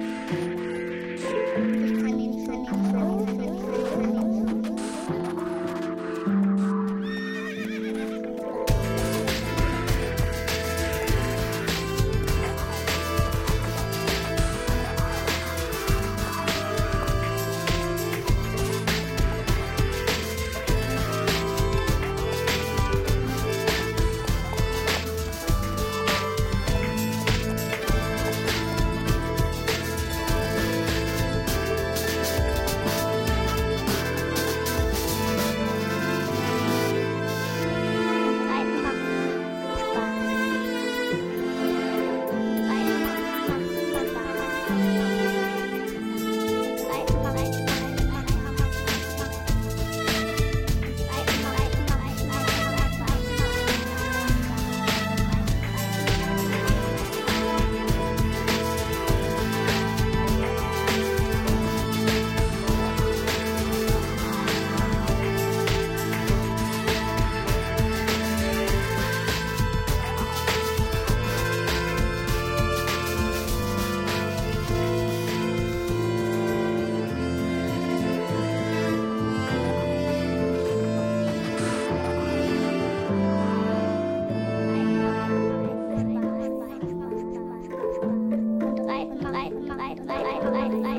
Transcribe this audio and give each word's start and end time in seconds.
Bye. 90.24 90.97